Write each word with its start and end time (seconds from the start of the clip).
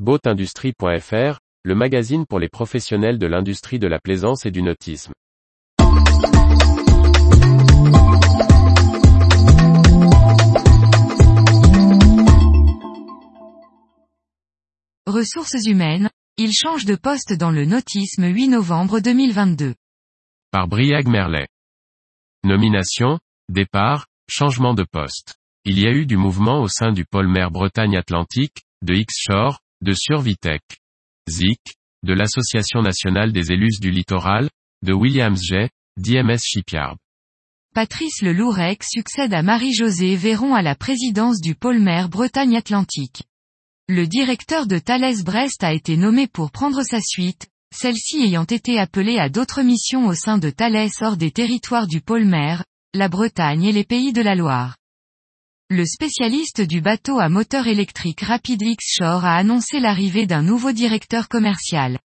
boatindustrie.fr, 0.00 1.38
le 1.62 1.74
magazine 1.76 2.26
pour 2.26 2.40
les 2.40 2.48
professionnels 2.48 3.18
de 3.18 3.26
l'industrie 3.26 3.78
de 3.78 3.86
la 3.86 4.00
plaisance 4.00 4.44
et 4.44 4.50
du 4.50 4.60
nautisme. 4.60 5.12
Ressources 15.06 15.64
humaines, 15.66 16.10
il 16.38 16.52
change 16.52 16.86
de 16.86 16.96
poste 16.96 17.32
dans 17.32 17.52
le 17.52 17.64
nautisme 17.64 18.26
8 18.26 18.48
novembre 18.48 18.98
2022. 18.98 19.74
Par 20.50 20.66
Briag 20.66 21.06
Merlet. 21.06 21.46
Nomination, 22.42 23.20
départ, 23.48 24.08
changement 24.28 24.74
de 24.74 24.84
poste. 24.90 25.36
Il 25.64 25.78
y 25.78 25.86
a 25.86 25.92
eu 25.92 26.04
du 26.04 26.16
mouvement 26.16 26.60
au 26.62 26.68
sein 26.68 26.90
du 26.90 27.04
pôle 27.04 27.28
mer 27.28 27.52
Bretagne-Atlantique, 27.52 28.64
de 28.82 28.94
X-Shore, 28.94 29.60
de 29.84 29.92
Survitech. 29.92 30.62
ZIC, 31.28 31.60
de 32.04 32.14
l'Association 32.14 32.80
nationale 32.80 33.32
des 33.32 33.52
élus 33.52 33.78
du 33.80 33.90
littoral, 33.90 34.48
de 34.82 34.94
Williams 34.94 35.42
J, 35.42 35.68
d'IMS 35.98 36.40
Shipyard. 36.42 36.96
Patrice 37.74 38.22
Lelourec 38.22 38.82
succède 38.82 39.34
à 39.34 39.42
Marie-Josée 39.42 40.16
Véron 40.16 40.54
à 40.54 40.62
la 40.62 40.74
présidence 40.74 41.40
du 41.42 41.54
pôle 41.54 41.80
mer 41.80 42.08
Bretagne-Atlantique. 42.08 43.24
Le 43.86 44.06
directeur 44.06 44.66
de 44.66 44.78
Thales 44.78 45.22
Brest 45.22 45.62
a 45.62 45.74
été 45.74 45.98
nommé 45.98 46.28
pour 46.28 46.50
prendre 46.50 46.82
sa 46.82 47.00
suite, 47.02 47.48
celle-ci 47.74 48.22
ayant 48.22 48.44
été 48.44 48.78
appelée 48.78 49.18
à 49.18 49.28
d'autres 49.28 49.60
missions 49.60 50.06
au 50.06 50.14
sein 50.14 50.38
de 50.38 50.48
Thales 50.48 50.88
hors 51.02 51.18
des 51.18 51.30
territoires 51.30 51.88
du 51.88 52.00
pôle 52.00 52.24
mer, 52.24 52.64
la 52.94 53.08
Bretagne 53.08 53.64
et 53.64 53.72
les 53.72 53.84
pays 53.84 54.14
de 54.14 54.22
la 54.22 54.34
Loire. 54.34 54.76
Le 55.70 55.86
spécialiste 55.86 56.60
du 56.60 56.82
bateau 56.82 57.18
à 57.18 57.30
moteur 57.30 57.66
électrique 57.66 58.20
Rapid 58.20 58.60
X-Shore 58.60 59.24
a 59.24 59.34
annoncé 59.34 59.80
l'arrivée 59.80 60.26
d'un 60.26 60.42
nouveau 60.42 60.72
directeur 60.72 61.26
commercial. 61.26 61.98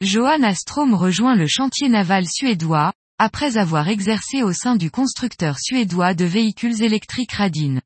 Johan 0.00 0.44
Astrom 0.44 0.94
rejoint 0.94 1.34
le 1.34 1.48
chantier 1.48 1.88
naval 1.88 2.26
suédois, 2.28 2.92
après 3.18 3.56
avoir 3.56 3.88
exercé 3.88 4.44
au 4.44 4.52
sein 4.52 4.76
du 4.76 4.92
constructeur 4.92 5.58
suédois 5.58 6.14
de 6.14 6.24
véhicules 6.24 6.80
électriques 6.80 7.32
Radin. 7.32 7.80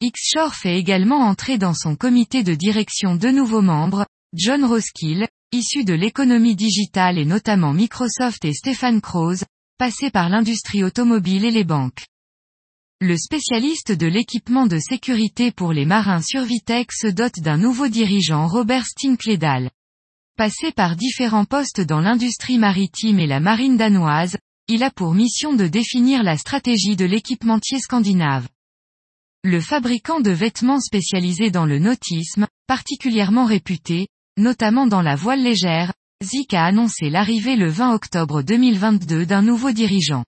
X-Shore 0.00 0.56
fait 0.56 0.76
également 0.76 1.20
entrer 1.20 1.56
dans 1.56 1.74
son 1.74 1.94
comité 1.94 2.42
de 2.42 2.54
direction 2.56 3.14
deux 3.14 3.32
nouveaux 3.32 3.62
membres, 3.62 4.06
John 4.32 4.64
Roskill, 4.64 5.28
issu 5.52 5.84
de 5.84 5.94
l'économie 5.94 6.56
digitale 6.56 7.18
et 7.18 7.24
notamment 7.24 7.72
Microsoft 7.72 8.44
et 8.44 8.54
Stéphane 8.54 9.00
Kroos, 9.02 9.44
passé 9.78 10.10
par 10.10 10.28
l'industrie 10.28 10.82
automobile 10.82 11.44
et 11.44 11.52
les 11.52 11.64
banques. 11.64 12.06
Le 13.00 13.16
spécialiste 13.16 13.92
de 13.92 14.08
l'équipement 14.08 14.66
de 14.66 14.80
sécurité 14.80 15.52
pour 15.52 15.72
les 15.72 15.84
marins 15.84 16.20
Survitech 16.20 16.90
se 16.90 17.06
dote 17.06 17.38
d'un 17.38 17.56
nouveau 17.56 17.86
dirigeant 17.86 18.48
Robert 18.48 18.86
Stinkledal. 18.86 19.70
Passé 20.36 20.72
par 20.72 20.96
différents 20.96 21.44
postes 21.44 21.80
dans 21.80 22.00
l'industrie 22.00 22.58
maritime 22.58 23.20
et 23.20 23.28
la 23.28 23.38
marine 23.38 23.76
danoise, 23.76 24.36
il 24.66 24.82
a 24.82 24.90
pour 24.90 25.14
mission 25.14 25.54
de 25.54 25.68
définir 25.68 26.24
la 26.24 26.36
stratégie 26.36 26.96
de 26.96 27.04
l'équipementier 27.04 27.78
scandinave. 27.78 28.48
Le 29.44 29.60
fabricant 29.60 30.18
de 30.18 30.32
vêtements 30.32 30.80
spécialisé 30.80 31.52
dans 31.52 31.66
le 31.66 31.78
nautisme, 31.78 32.48
particulièrement 32.66 33.44
réputé, 33.44 34.08
notamment 34.36 34.88
dans 34.88 35.02
la 35.02 35.14
voile 35.14 35.44
légère, 35.44 35.92
Zik 36.24 36.52
a 36.52 36.64
annoncé 36.64 37.10
l'arrivée 37.10 37.54
le 37.54 37.70
20 37.70 37.94
octobre 37.94 38.42
2022 38.42 39.24
d'un 39.24 39.42
nouveau 39.42 39.70
dirigeant. 39.70 40.24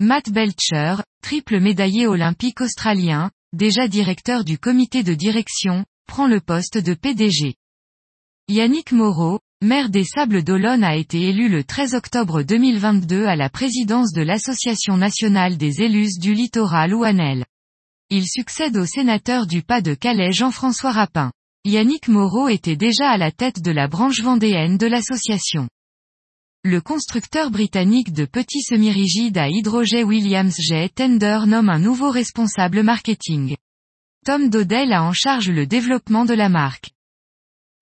Matt 0.00 0.30
Belcher, 0.30 1.02
triple 1.24 1.58
médaillé 1.58 2.06
olympique 2.06 2.60
australien, 2.60 3.32
déjà 3.52 3.88
directeur 3.88 4.44
du 4.44 4.56
comité 4.56 5.02
de 5.02 5.12
direction, 5.12 5.84
prend 6.06 6.28
le 6.28 6.40
poste 6.40 6.78
de 6.78 6.94
PDG. 6.94 7.56
Yannick 8.46 8.92
Moreau, 8.92 9.40
maire 9.60 9.90
des 9.90 10.04
Sables 10.04 10.44
d'Olonne 10.44 10.84
a 10.84 10.94
été 10.94 11.22
élu 11.22 11.48
le 11.48 11.64
13 11.64 11.96
octobre 11.96 12.42
2022 12.42 13.26
à 13.26 13.34
la 13.34 13.50
présidence 13.50 14.12
de 14.12 14.22
l'Association 14.22 14.96
nationale 14.96 15.56
des 15.56 15.82
élus 15.82 16.16
du 16.20 16.32
littoral 16.32 16.94
Ouanel. 16.94 17.44
Il 18.08 18.24
succède 18.24 18.76
au 18.76 18.86
sénateur 18.86 19.48
du 19.48 19.62
pas 19.64 19.80
de 19.80 19.94
Calais 19.94 20.30
Jean-François 20.30 20.92
Rapin. 20.92 21.32
Yannick 21.64 22.06
Moreau 22.06 22.46
était 22.46 22.76
déjà 22.76 23.10
à 23.10 23.18
la 23.18 23.32
tête 23.32 23.60
de 23.62 23.72
la 23.72 23.88
branche 23.88 24.20
vendéenne 24.22 24.78
de 24.78 24.86
l'association. 24.86 25.68
Le 26.70 26.82
constructeur 26.82 27.50
britannique 27.50 28.12
de 28.12 28.26
petits 28.26 28.60
semi-rigides 28.60 29.38
à 29.38 29.48
hydrogène 29.48 30.04
Williams 30.04 30.54
J. 30.58 30.90
Tender 30.94 31.38
nomme 31.46 31.70
un 31.70 31.78
nouveau 31.78 32.10
responsable 32.10 32.82
marketing. 32.82 33.56
Tom 34.26 34.50
Dodell 34.50 34.92
a 34.92 35.02
en 35.02 35.14
charge 35.14 35.48
le 35.48 35.66
développement 35.66 36.26
de 36.26 36.34
la 36.34 36.50
marque. 36.50 36.90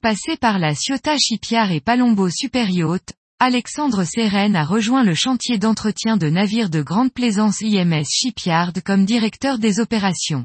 Passé 0.02 0.36
par 0.36 0.60
la 0.60 0.76
Ciotat 0.76 1.18
Shipyard 1.18 1.72
et 1.72 1.80
Palombo 1.80 2.30
Superyacht, 2.30 3.14
Alexandre 3.40 4.04
Seren 4.04 4.54
a 4.54 4.64
rejoint 4.64 5.02
le 5.02 5.14
chantier 5.14 5.58
d'entretien 5.58 6.16
de 6.16 6.30
navires 6.30 6.70
de 6.70 6.80
grande 6.80 7.12
plaisance 7.12 7.62
IMS 7.62 8.06
Shipyard 8.08 8.72
comme 8.84 9.04
directeur 9.04 9.58
des 9.58 9.80
opérations. 9.80 10.44